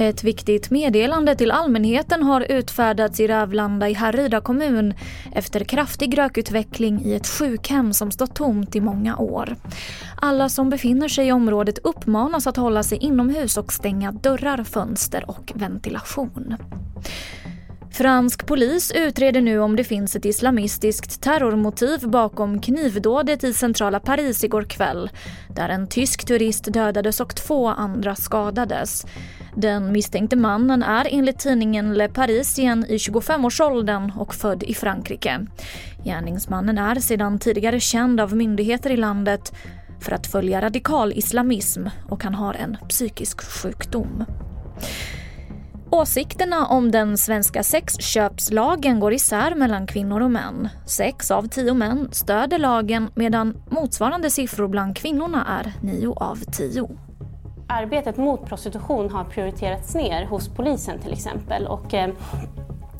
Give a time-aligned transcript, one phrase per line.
[0.00, 4.94] Ett viktigt meddelande till allmänheten har utfärdats i Rävlanda i Härryda kommun
[5.34, 9.56] efter kraftig rökutveckling i ett sjukhem som stått tomt i många år.
[10.20, 15.24] Alla som befinner sig i området uppmanas att hålla sig inomhus och stänga dörrar, fönster
[15.30, 16.56] och ventilation.
[17.98, 24.44] Fransk polis utreder nu om det finns ett islamistiskt terrormotiv bakom knivdådet i centrala Paris
[24.44, 25.10] igår kväll
[25.48, 29.06] där en tysk turist dödades och två andra skadades.
[29.56, 35.46] Den misstänkte mannen är enligt tidningen Le Parisien i 25-årsåldern och född i Frankrike.
[36.04, 39.52] Gärningsmannen är sedan tidigare känd av myndigheter i landet
[40.00, 44.24] för att följa radikal islamism och han har en psykisk sjukdom.
[46.00, 50.68] Åsikterna om den svenska sexköpslagen går isär mellan kvinnor och män.
[50.86, 56.88] Sex av tio män stöder lagen medan motsvarande siffror bland kvinnorna är nio av tio.
[57.68, 61.66] Arbetet mot prostitution har prioriterats ner hos polisen till exempel.
[61.66, 62.10] Och, eh,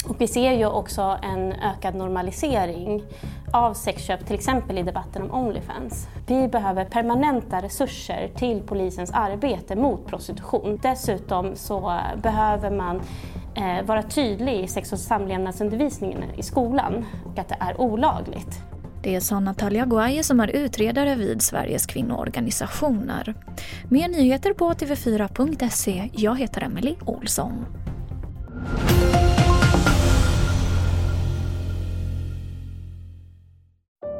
[0.08, 3.02] och vi ser ju också en ökad normalisering
[3.52, 6.06] av sexköp, till exempel i debatten om Onlyfans.
[6.26, 10.78] Vi behöver permanenta resurser till polisens arbete mot prostitution.
[10.82, 13.02] Dessutom så behöver man
[13.54, 18.62] eh, vara tydlig i sex och samlevnadsundervisningen i skolan och att det är olagligt.
[19.02, 23.34] Det sa Natalia Guaye som är utredare vid Sveriges kvinnoorganisationer.
[23.88, 26.10] Mer nyheter på tv4.se.
[26.12, 27.66] Jag heter Emily Olsson.